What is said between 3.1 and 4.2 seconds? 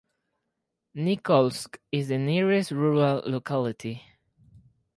locality.